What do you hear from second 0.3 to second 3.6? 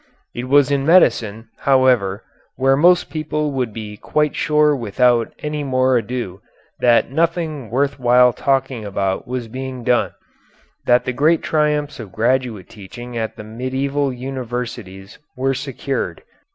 It was in medicine, however, where most people